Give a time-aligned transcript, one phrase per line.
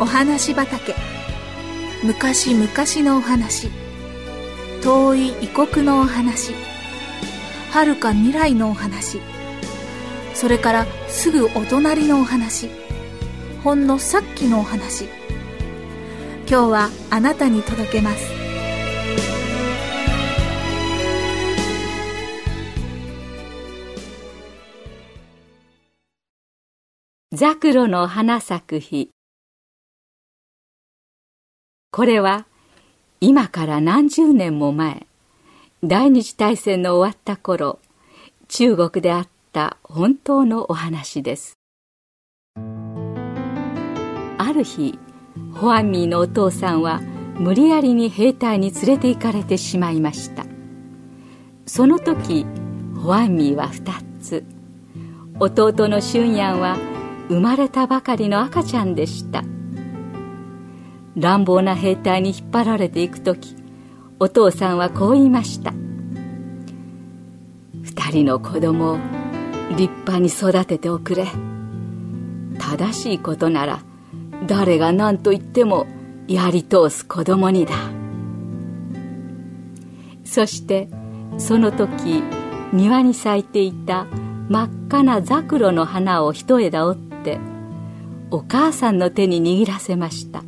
[0.00, 0.94] お話畑。
[2.02, 2.66] 昔々
[3.06, 3.68] のお話。
[4.82, 6.54] 遠い異国のお話。
[7.70, 9.20] 遥か未来のお話。
[10.32, 12.70] それからすぐお隣のお話。
[13.62, 15.04] ほんのさっきのお話。
[16.48, 18.32] 今日はあなたに届けます。
[27.32, 29.10] ザクロの花咲く日。
[32.00, 32.46] これは
[33.20, 35.06] 今から何十年も前
[35.84, 37.78] 第二次大戦の終わった頃
[38.48, 41.58] 中国であった本当のお話です。
[42.56, 44.98] ある日
[45.52, 47.02] ホアンミーのお父さんは
[47.38, 50.46] 無理やりに兵隊に連れて行かれてしまいました。
[51.66, 52.46] その時
[52.96, 54.44] ホアンミーは2つ。
[55.38, 56.78] 弟のシュンヤンは
[57.28, 59.44] 生まれたばかりの赤ちゃんでした。
[61.16, 63.56] 乱暴な兵隊に引っ張られていく時
[64.18, 65.72] お父さんはこう言いました。
[67.82, 68.98] 二人の子供を
[69.76, 71.26] 立派に育てておくれ。
[72.58, 73.80] 正しいことなら
[74.46, 75.86] 誰が何と言っても
[76.28, 77.74] やり通す子供にだ。
[80.24, 80.88] そして
[81.38, 82.22] その時
[82.72, 84.06] 庭に咲いていた
[84.48, 87.38] 真っ赤なザクロの花を一枝折って
[88.30, 90.44] お母さんの手に握らせました。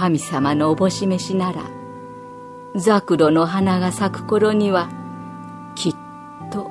[0.00, 1.60] 神様のおぼし飯なら
[2.74, 4.88] ザクロの花が咲く頃には
[5.74, 5.96] きっ
[6.50, 6.70] と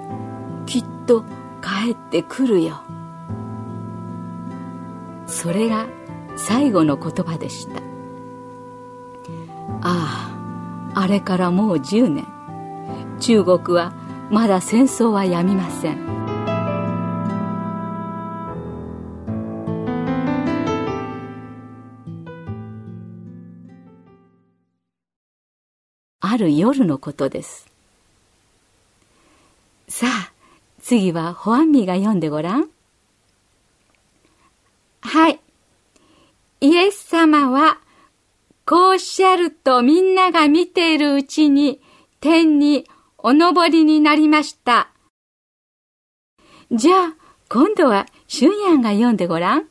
[0.65, 1.21] きっと
[1.61, 2.81] 帰ってくるよ。
[5.27, 5.85] それが
[6.37, 7.81] 最後の言葉でした。
[9.83, 10.31] あ
[10.95, 12.25] ああれからもう10年。
[13.19, 13.93] 中国は
[14.31, 16.18] まだ戦争はやみません。
[26.39, 27.67] る夜のことです
[29.87, 30.31] さあ
[30.81, 32.69] 次はホアンミが読んでごらん
[35.01, 35.39] はい
[36.61, 37.77] イエス様は
[38.65, 41.79] こうおっしゃるとみんなが見ているうちに
[42.19, 42.85] 天に
[43.17, 44.89] お登りになりました。
[46.71, 47.13] じゃあ、
[47.49, 49.65] 今度はシュンヤンが読んでごらん。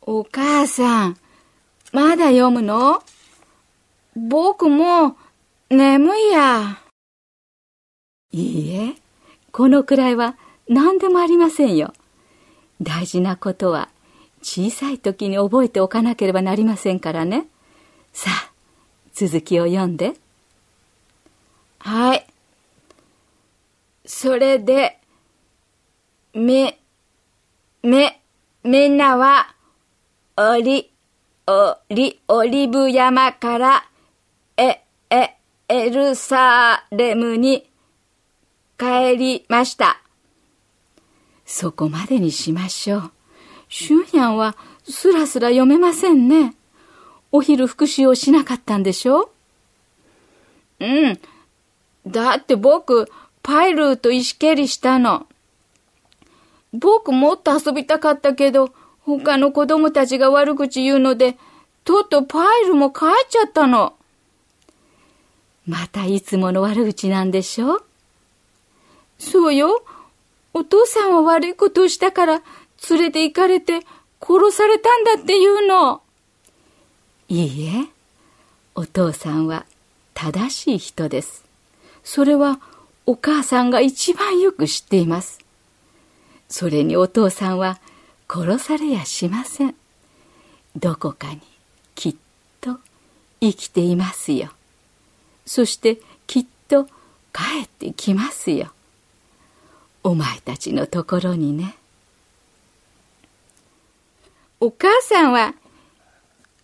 [0.00, 1.16] お母さん、
[1.92, 3.02] まだ読むの？
[4.16, 5.14] 僕も
[5.68, 6.78] 眠いや。
[8.32, 8.94] いいえ、
[9.52, 10.36] このくらいは
[10.68, 11.92] 何でもありませんよ。
[12.80, 13.90] 大事なことは
[14.42, 17.46] 小さい時に覚えておかなければなりませんからね。
[18.14, 18.50] さあ、
[19.12, 20.14] 続きを読んで。
[21.78, 22.26] はい。
[24.06, 24.98] それで、
[26.32, 26.78] め、
[27.82, 28.22] め、
[28.64, 29.54] みんなは、
[30.38, 30.90] おり、
[31.46, 33.84] おり、オリブ山から、
[34.56, 34.80] え、
[35.10, 35.36] え、
[35.68, 37.68] エルサレムに
[38.78, 40.00] 帰りました。
[41.44, 43.10] そこまでにしましょう。
[43.68, 44.56] シュンヤンは
[44.88, 46.54] すらすら読めませんね。
[47.32, 49.30] お昼復習をしなかったんでしょ
[50.80, 51.18] うん。
[52.06, 53.10] だって僕、
[53.42, 55.26] パイルーと石蹴りしたの。
[56.72, 61.36] 僕もっと遊びたかったけど、他の子供たちが悪口言うので、
[61.84, 63.95] とっとパイルも帰っちゃったの。
[65.66, 67.82] またいつもの悪口なんでしょ？
[69.18, 69.82] そうよ。
[70.54, 72.42] お父さんは悪いことをしたから
[72.90, 73.80] 連れて行かれて
[74.20, 76.02] 殺されたんだって言うの。
[77.28, 77.86] いいえ、
[78.74, 79.66] お父さんは
[80.14, 81.44] 正しい人です。
[82.04, 82.60] それは
[83.04, 85.40] お母さんが一番よく知っています。
[86.48, 87.80] それにお父さんは
[88.28, 89.74] 殺されやしません。
[90.76, 91.40] どこかに
[91.94, 92.16] きっ
[92.60, 92.78] と
[93.40, 94.50] 生きていますよ。
[95.46, 96.84] そしてきっと
[97.32, 98.72] 帰ってきますよ。
[100.02, 101.76] お前たちのところにね。
[104.60, 105.54] お母さんは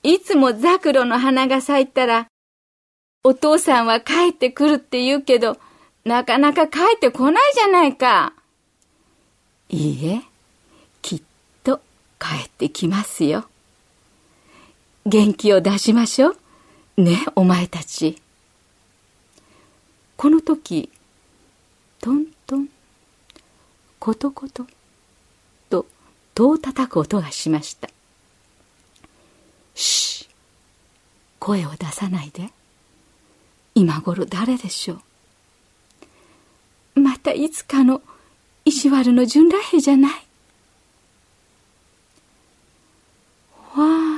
[0.03, 2.27] いつもザクロの花が咲いたら、
[3.25, 5.59] お父さんは帰ってくるって言うけど、
[6.05, 8.33] なかなか帰ってこないじゃないか。
[9.69, 10.23] いいえ、
[11.03, 11.23] きっ
[11.63, 11.81] と
[12.19, 13.45] 帰ってきますよ。
[15.07, 17.03] 元気を出しましょう。
[17.03, 18.22] ね、お前たち。
[20.23, 20.89] この時
[22.01, 22.69] トントン
[23.99, 24.65] コトコト
[25.69, 25.85] と
[26.33, 27.91] 戸を叩く音がしました
[29.75, 30.29] 「し
[31.41, 32.53] 声を出さないで。
[33.75, 35.03] 今頃誰でしょ
[36.95, 37.01] う。
[37.01, 38.01] またいつかの
[38.65, 40.13] 意地悪の純羅兵じゃない」
[43.75, 44.12] わあ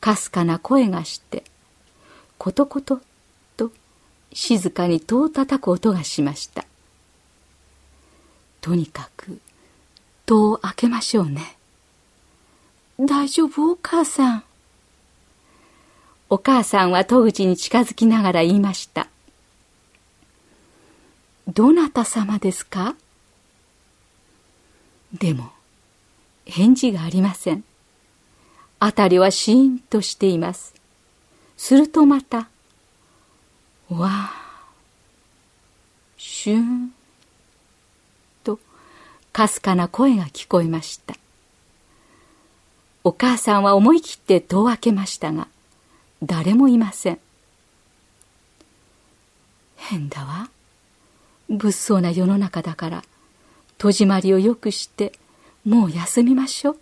[0.00, 1.44] かすかな声がして、
[2.38, 3.00] コトコト
[3.56, 3.70] と
[4.32, 6.64] 静かに戸を叩く音がしました。
[8.60, 9.38] とにかく
[10.26, 11.56] 戸を開けましょうね。
[12.98, 14.44] 大丈夫お母さん。
[16.28, 19.08] お母さんは戸口に近づきながら言いました。
[21.48, 22.94] どなた様ですか？
[25.12, 25.50] でも、
[26.44, 27.64] 返事がありません。
[28.82, 30.74] あたりはシーンとしています。
[31.58, 32.48] するとまた、
[33.90, 34.32] わあ、
[36.16, 36.94] シューン、
[38.42, 38.58] と、
[39.32, 41.14] かすかな声が聞こえました。
[43.04, 45.48] お母さんは思い切って戸を開けましたが、
[46.22, 47.18] 誰もいません。
[49.76, 50.48] 変だわ。
[51.50, 53.04] 物騒な世の中だから、
[53.76, 55.12] 戸締まりをよくして、
[55.66, 56.80] もう休みましょう。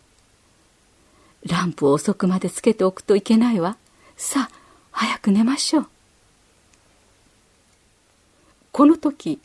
[1.46, 3.76] ランプを遅くまでつけておくといけないわ。
[4.16, 4.58] さあ、
[4.90, 5.86] 早く寝ましょう。
[8.72, 9.40] この時、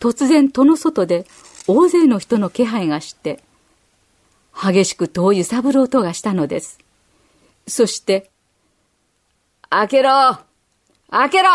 [0.00, 1.26] 突然戸の外で
[1.66, 3.42] 大勢の人の気配がして、
[4.54, 6.78] 激しく戸を揺さぶる音がしたのです。
[7.66, 8.30] そして、
[9.70, 10.38] 開けろ
[11.10, 11.48] 開けろ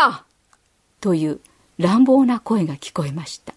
[1.00, 1.40] という
[1.78, 3.54] 乱暴な声が聞こえました。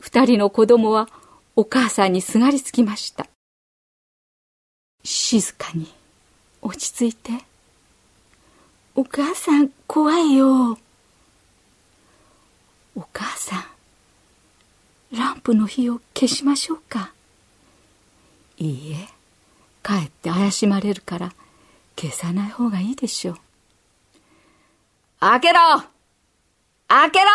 [0.00, 1.08] 二人の子供は
[1.54, 3.26] お母さんにすがりつきました。
[5.02, 5.92] 静かに
[6.60, 7.32] 落ち着いて。
[8.94, 10.78] お母さん怖いよ。
[12.94, 13.58] お母さ
[15.12, 17.12] ん、ランプの火を消しましょうか。
[18.58, 19.08] いいえ、
[19.82, 21.32] かえって怪しまれるから
[21.98, 23.36] 消さない方がいいでしょう。
[25.22, 25.60] 開けろ
[26.88, 27.26] 開けろ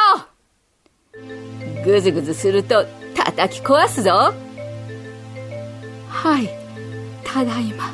[1.85, 2.85] ぐずぐずすると
[3.15, 4.33] 叩き壊すぞ
[6.09, 6.56] はい
[7.37, 7.91] ただいま。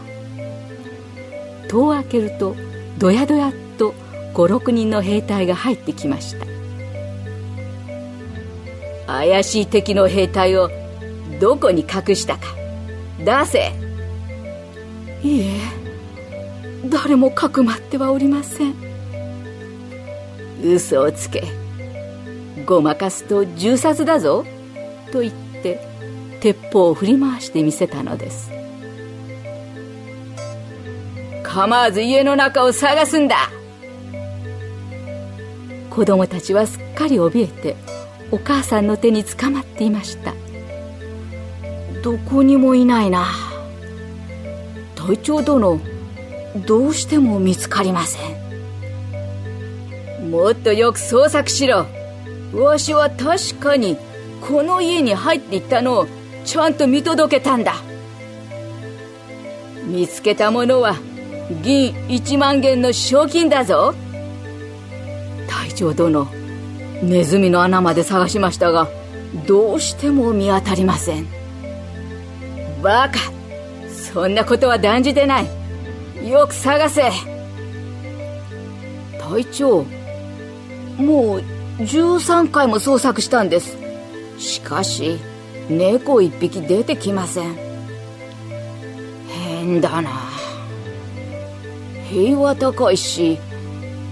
[1.68, 2.56] 戸を開けると
[2.98, 3.94] どやどやっと
[4.34, 6.46] 56人の兵隊が入ってきました。
[9.06, 10.70] 怪しい敵の兵隊を
[11.42, 12.56] どこに隠したか。
[13.20, 13.74] 出せ。
[15.24, 18.74] いいえ誰もかくまってはおりません。
[20.64, 21.44] 嘘をつけ。
[22.66, 24.46] ごまかすと銃殺だぞ。
[25.12, 25.82] と言って
[26.40, 28.63] 鉄砲を振り回してみせたのです
[31.54, 33.52] 構わず家の中を探すんだ。
[35.92, 37.76] 子供たちはすっかり怯えて
[38.32, 40.34] お母さんの手につかまっていました。
[42.02, 43.28] どこにもいないな。
[44.96, 45.80] 隊長殿
[46.66, 48.22] どうしても見つかりません。
[50.32, 51.86] もっとよく捜索しろ。
[52.56, 53.96] わしは確かに
[54.42, 56.08] この家に入っていったのを
[56.46, 57.76] ちゃんと見届けたんだ。
[59.86, 60.96] 見つけたものは
[61.62, 63.94] 銀1万元の賞金だぞ。
[65.48, 66.28] 隊長殿
[67.02, 68.88] ネズミの穴まで探しましたが
[69.46, 71.28] どうしても見当たりません。
[72.82, 73.20] バカ
[73.90, 76.30] そんなことは断じてない。
[76.30, 77.12] よく探せ。
[79.20, 79.84] 隊長
[80.98, 81.44] もう
[81.80, 83.78] 13回も捜索したんです。
[84.38, 85.20] しかし
[85.70, 87.56] 猫一匹出てきません。
[89.28, 90.33] 変だな。
[92.14, 93.40] 塀は高いし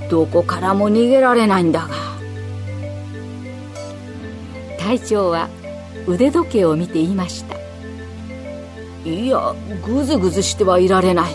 [0.09, 1.89] どこからも逃げられないんだが
[4.79, 5.49] 隊長は
[6.07, 7.55] 腕時計を見て言いました
[9.05, 9.53] いや
[9.85, 11.33] ぐずぐずしてはいられない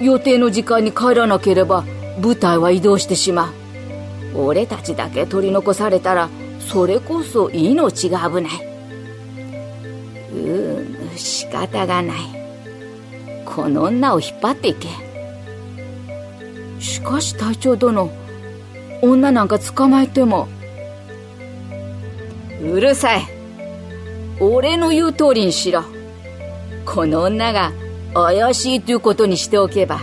[0.00, 1.84] 予定の時間に帰らなければ
[2.20, 3.66] 部隊は移動してしまう
[4.38, 6.28] 俺たちだけ取り残されたら
[6.60, 8.66] それこそ命が危ない。
[10.32, 12.16] うむ、仕方がない。
[13.44, 15.05] この女を引っ張っていけ。
[17.06, 18.10] かし隊長殿、
[19.00, 20.48] 女なんか捕まえても。
[22.60, 23.22] うるさい。
[24.40, 25.84] 俺の言う通りにしろ。
[26.84, 27.72] この女が
[28.12, 30.00] 怪しいということにしておけば、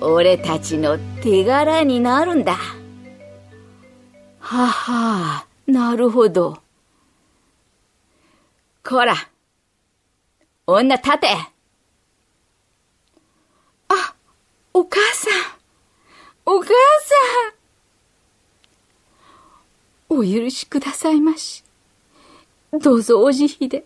[0.00, 2.56] 俺たちの手柄になるんだ。
[4.38, 5.46] ははあ。
[5.66, 6.58] なるほど。
[8.84, 9.16] こら、
[10.66, 11.28] 女立て
[13.88, 14.14] あ、
[14.74, 15.55] お母さん、
[16.46, 16.74] お母さ
[20.14, 20.18] ん。
[20.18, 21.64] お許しくださいまし。
[22.72, 23.84] どうぞお慈悲で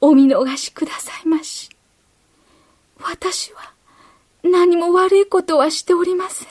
[0.00, 1.70] お見逃しくださいまし。
[3.00, 3.72] 私は
[4.42, 6.48] 何も悪いことはしておりません。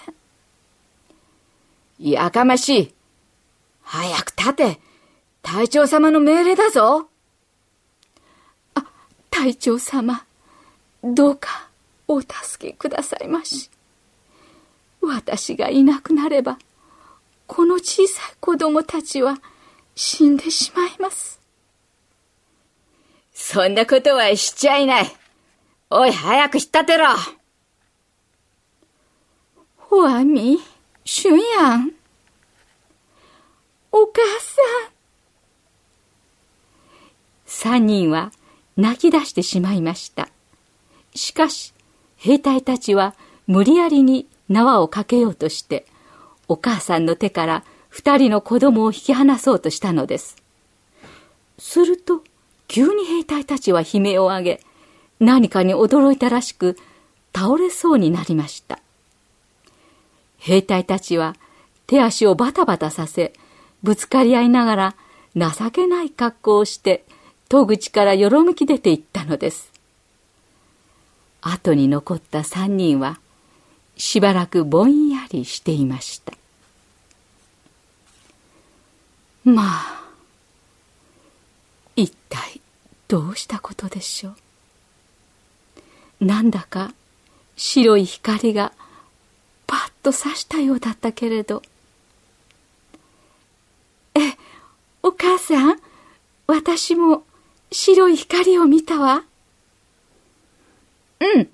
[2.00, 2.93] やかましい。
[3.81, 4.79] 早く立て。
[5.41, 7.07] 隊長様の命令だぞ。
[8.75, 8.86] あ、
[9.29, 10.25] 隊長様、
[11.01, 11.69] どうか
[12.05, 13.69] お助けくださいまし。
[15.08, 16.58] 私がいなくなれば、
[17.48, 19.40] この小さい子供たちは
[19.96, 21.40] 死んでしまいます。
[23.34, 25.16] そんなことはしちゃいない。
[25.90, 27.06] おい、早く引っ立てろ。
[29.78, 30.60] ほわみ、
[31.06, 31.92] しゅんやん。
[33.92, 34.92] お母さん。
[37.46, 38.32] 三人は
[38.76, 40.30] 泣き出してしまいました。
[41.16, 41.74] しかし、
[42.18, 43.16] 兵隊たちは
[43.48, 45.86] 無理やりに縄をかけようとして、
[46.48, 50.38] お母さんの手から二人の子供を引き離そうとしたのです。
[51.58, 52.24] すると、
[52.68, 54.62] 急に兵隊たちは悲鳴を上げ、
[55.20, 56.77] 何かに驚いたらしく、
[57.36, 58.80] 倒れそうになりました。
[60.38, 61.36] 兵隊たちは
[61.88, 63.34] 手足をバタバタさせ、
[63.84, 64.96] ぶつかり合いながら
[65.36, 67.06] 情けない格好をして
[67.50, 69.72] 戸口からよろむき出ていったのです。
[71.42, 73.20] 後に残った三人は
[73.98, 76.34] しばらくぼんやりしていました。
[79.44, 80.04] まあ、
[81.96, 82.62] 一体
[83.08, 84.32] どうしたことでしょ
[86.22, 86.25] う。
[86.25, 86.94] なんだか
[87.56, 88.72] 白い光が
[89.66, 91.62] パッと刺したようだったけれど。
[94.16, 94.20] え、
[95.04, 95.80] お母さん、
[96.48, 97.24] 私も
[97.72, 99.24] 白い光を見たわ。
[101.20, 101.50] うん。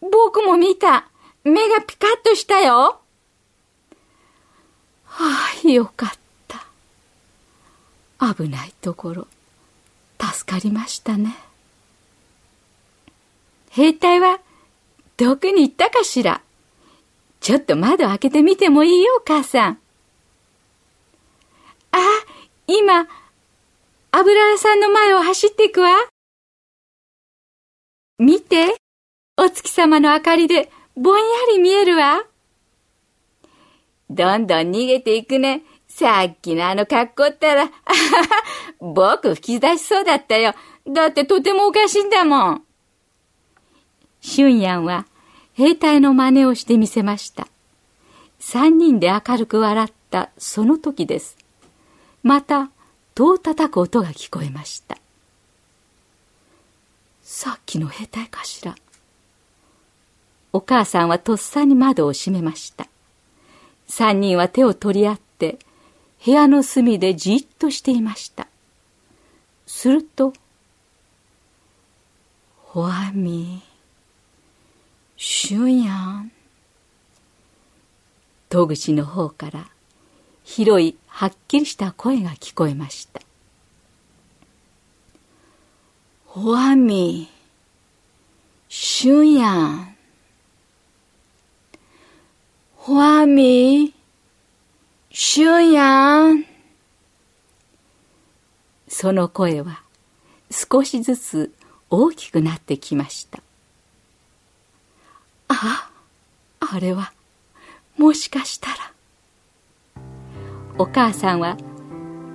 [0.00, 1.08] 僕も見た。
[1.44, 3.00] 目がピカッとしたよ。
[5.04, 6.10] はあ、よかっ
[6.48, 8.34] た。
[8.34, 9.26] 危ないところ、
[10.18, 11.36] 助かりましたね。
[13.70, 14.40] 兵隊は、
[15.16, 16.40] どこに行ったかしら
[17.40, 19.78] ちょっと窓開けてみてもいいよ、お母さん。
[21.92, 21.98] あ、
[22.66, 23.06] 今、
[24.12, 25.90] 油屋さんの前を走っていくわ。
[28.18, 28.76] 見て、
[29.36, 31.22] お月様の明かりでぼんや
[31.52, 32.24] り見えるわ。
[34.10, 35.62] どんどん逃げていくね。
[35.88, 37.70] さっきのあの格好ったら、あはは
[38.80, 40.54] 僕吹き出しそうだったよ。
[40.86, 42.62] だってとてもおかしいんだもん。
[44.22, 45.06] 春ヤンは
[45.54, 47.46] 兵隊の真似をしてみせました。
[48.38, 51.36] 三人で明るく笑ったその時です。
[52.22, 52.70] また、
[53.14, 54.98] 戸を叩く音が聞こえました
[57.22, 58.74] さっきの兵隊かしら
[60.54, 62.86] お母さんはとっさに窓を閉めました
[63.88, 65.58] 三人は手を取り合って
[66.24, 68.46] 部屋の隅でじっとしていました
[69.66, 70.32] すると
[72.70, 73.64] 「ほあみ
[75.16, 76.30] しゅんやん」
[78.48, 79.68] 戸口の方から
[80.44, 83.20] 広いはっきりした声が聞こえました。
[86.26, 87.28] ほあみ、
[88.68, 89.93] しゅんやん。
[92.86, 93.94] ほあみ、
[95.10, 96.44] しゅんやん。
[98.88, 99.80] その声は
[100.50, 101.54] 少しずつ
[101.88, 103.38] 大きくなってきました。
[105.48, 105.88] あ、
[106.60, 107.14] あれは、
[107.96, 108.76] もしかしたら。
[110.76, 111.56] お母さんは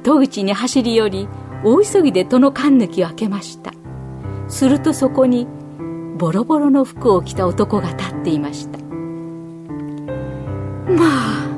[0.02, 1.28] 戸口に走り寄り
[1.64, 3.72] 大急ぎで戸の缶抜きを開けました
[4.48, 5.46] するとそこに
[6.18, 8.79] ボロボロの服を着た男が立っていました
[10.98, 11.50] まあ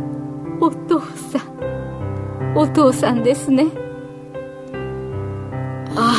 [0.59, 2.53] お父さん。
[2.55, 3.65] お父さんですね。
[5.95, 6.13] あ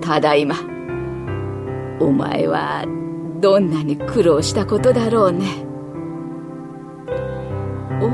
[0.00, 0.56] あただいま。
[2.00, 2.84] お前は
[3.40, 5.64] どんなに苦労したことだろうね。
[8.02, 8.06] お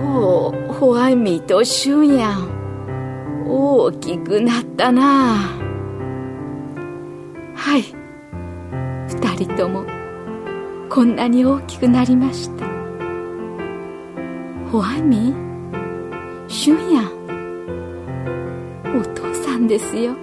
[0.49, 2.61] おホワイミーとシュンヤン。
[3.49, 5.35] 大きくなったな。
[7.55, 7.83] はい。
[9.09, 9.85] 二人とも
[10.89, 12.70] こんなに大きくなりました。
[14.71, 15.35] ホワイミ
[16.47, 17.11] シュンヤン
[19.01, 20.15] お父さんですよ。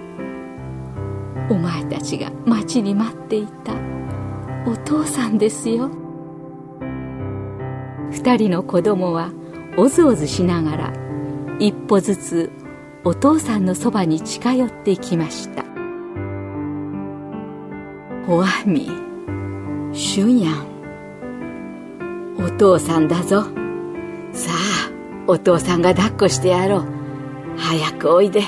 [1.50, 3.74] お前たちが待ちに待っていた。
[4.66, 5.90] お父さんですよ。
[8.10, 9.32] 二人の子供は
[9.76, 10.94] おずおずしながら
[11.58, 12.50] 一歩ずつ
[13.04, 15.62] お父さんのそばに近寄っていきました。
[18.26, 18.88] おあみ
[19.92, 20.66] しゅんやん
[22.38, 23.44] お父さんだぞ。
[24.32, 24.90] さあ
[25.26, 26.86] お父さんが抱っこしてやろう
[27.56, 28.42] 早くおいで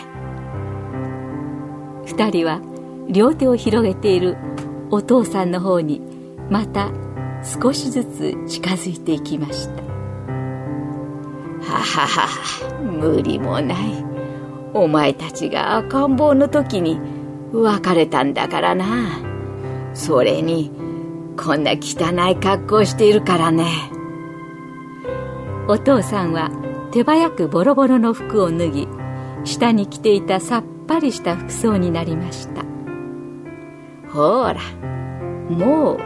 [2.06, 2.60] 二人は
[3.08, 4.36] 両手を広げている
[4.90, 6.00] お父さんの方に
[6.48, 6.90] また
[7.42, 9.90] 少しずつ近づいていきました
[11.60, 14.04] ははは、無理もない。
[14.72, 16.98] お前たちが赤ん坊の時に
[17.52, 18.86] 別れたんだからな。
[19.94, 20.70] それに、
[21.36, 23.66] こんな汚い格好しているからね
[25.70, 26.50] お父さんは
[26.90, 28.88] 手早くボロボロの服を脱ぎ
[29.44, 32.64] 下に着ていたさっぱりした服装になりました。
[34.12, 34.56] ほら
[35.48, 35.98] もう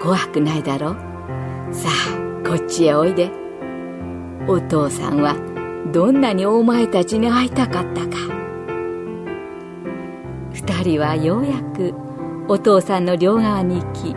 [0.00, 0.96] 怖くないだろ？
[1.70, 3.30] さあこっちへおいで。
[4.48, 5.36] お父さんは
[5.92, 8.16] どんなにお前たちに会いたかったか。
[10.54, 11.92] 二人はようやく
[12.48, 14.16] お父さんの両側に行き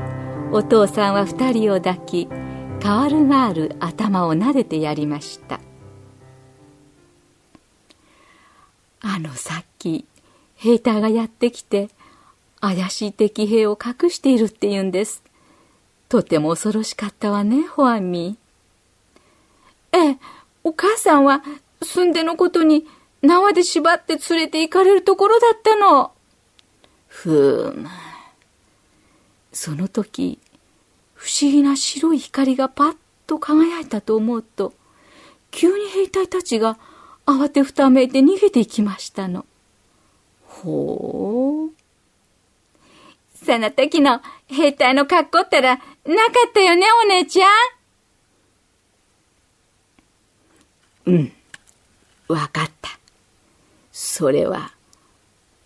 [0.53, 2.29] お父さんは二人を抱き
[2.81, 5.59] カールガール頭を撫でてやりました。
[9.01, 10.05] あのさっき
[10.55, 11.89] 兵隊がやってきて
[12.59, 15.23] 怪しい敵兵を隠しているって言うんです。
[16.09, 18.37] とても恐ろしかったわねホアミ。
[19.91, 20.17] ええ
[20.63, 21.43] お母さんは
[21.81, 22.85] 住んでのことに
[23.21, 26.11] 縄で縛って連れて行かれるところだったの。
[27.07, 27.89] ふむ
[29.51, 30.39] その時
[31.27, 32.95] 不思議な白い光がパッ
[33.27, 34.71] と輝いたと思うと
[35.51, 36.79] 急に兵隊たちが
[37.25, 39.45] 慌てふためいて逃げていきましたの。
[40.45, 43.45] ほう。
[43.45, 45.83] その時の兵隊の格好ったらなか
[46.47, 47.49] ったよね、お姉ちゃん。
[51.07, 51.33] うん、
[52.29, 52.97] わかった。
[53.91, 54.71] それは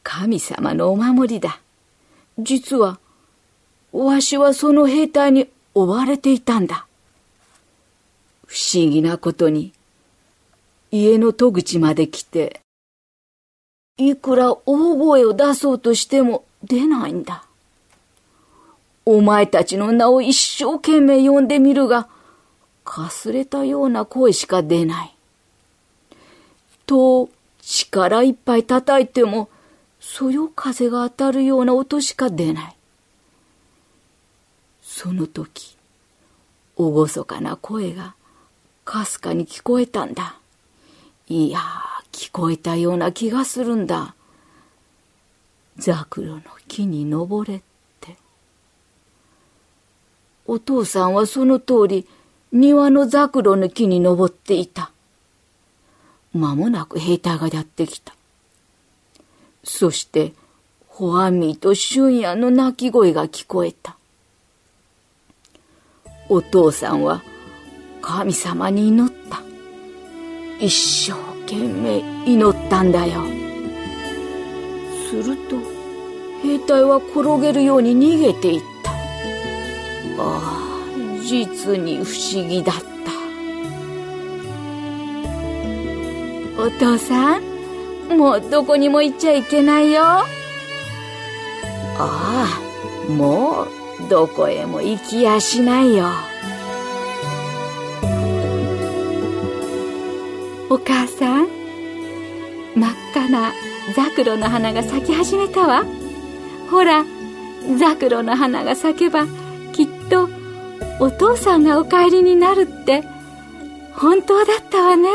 [0.02, 1.60] 神様のお守りだ。
[2.40, 2.98] 実は
[3.94, 6.86] わしはその兵隊に追われていたんだ。
[8.46, 9.74] 不思議なことに、
[10.92, 12.62] 家の戸口まで来て、
[13.98, 17.46] いくら大声を出そうとしても出ないんだ。
[19.06, 22.08] お前たちの名を一生懸命呼んでみるが、
[22.84, 25.16] かすれたような声しか出ない。
[26.86, 27.30] と、
[27.62, 29.50] 力いっぱい叩いても、
[30.00, 32.76] そよ風が当たるような音しか出ない。
[34.94, 35.78] その時
[36.78, 38.14] 厳かな声が
[38.84, 40.38] かすかに聞こえたんだ。
[41.30, 41.60] いや
[42.12, 44.16] 聞こえたような気がするんだ。
[45.78, 47.62] ザクロの木に登れっ
[48.02, 48.18] て。
[50.46, 52.08] お父さんはその通り
[52.52, 54.92] 庭のザクロの木に登っていた。
[56.34, 58.14] 間もなく兵隊がやってきた。
[59.64, 60.34] そして
[60.88, 63.96] ホアミーと春夜の鳴き声が聞こえた。
[66.34, 67.22] お父さんは
[68.02, 69.42] 神様に祈った。
[70.62, 73.22] 一生懸命祈ったんだよ。
[75.10, 75.58] すると、
[76.42, 78.92] 兵隊は転げるように逃げていった。
[78.92, 78.96] あ
[80.18, 82.82] あ、実に不思議だった。
[86.64, 87.42] お父さん、
[88.18, 90.02] もうどこにも行っちゃいけないよ。
[90.04, 90.26] あ
[92.00, 92.48] あ、
[93.12, 96.08] もうどこへも行きやしないよ。
[100.70, 101.48] お母さん
[102.76, 103.52] 真っ赤な
[103.96, 105.84] ザクロの花が咲き始めたわ。
[106.70, 107.06] ほら
[107.78, 109.26] ザクロの花が咲けば
[109.74, 110.30] きっと
[111.00, 113.04] お父さんがお帰りになるって
[113.94, 115.10] 本当だったわね。